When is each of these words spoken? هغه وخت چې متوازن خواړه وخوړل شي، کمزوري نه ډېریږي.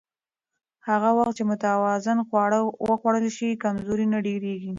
هغه 0.87 1.09
وخت 1.17 1.33
چې 1.37 1.43
متوازن 1.51 2.17
خواړه 2.27 2.59
وخوړل 2.89 3.25
شي، 3.37 3.49
کمزوري 3.63 4.05
نه 4.13 4.19
ډېریږي. 4.25 4.69